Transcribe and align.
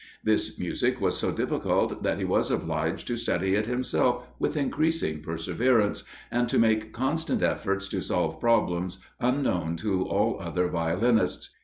This 0.23 0.57
music 0.57 0.99
was 0.99 1.15
so 1.15 1.31
difficult 1.31 2.01
that 2.01 2.17
he 2.17 2.25
was 2.25 2.49
obliged 2.49 3.05
to 3.05 3.15
study 3.15 3.53
it 3.53 3.67
himself 3.67 4.25
with 4.39 4.57
increasing 4.57 5.21
perseverance, 5.21 6.03
and 6.31 6.49
to 6.49 6.57
make 6.57 6.91
constant 6.91 7.43
efforts 7.43 7.87
to 7.89 8.01
solve 8.01 8.39
problems 8.41 8.97
unknown 9.19 9.75
to 9.75 10.01
all 10.07 10.39
other 10.39 10.67
violinists. 10.69 11.51